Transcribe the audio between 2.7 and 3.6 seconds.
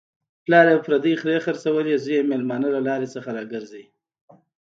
له لارې را